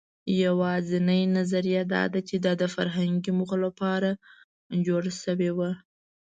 یواځینۍ 0.45 1.23
نظریه 1.37 1.83
دا 1.93 2.03
ده، 2.13 2.19
چې 2.27 2.35
دا 2.45 2.53
د 2.61 2.63
فرهنګي 2.75 3.31
موخو 3.37 3.57
لپاره 3.65 4.09
جوړ 4.87 5.03
شوي 5.23 5.49
وو. 5.57 5.71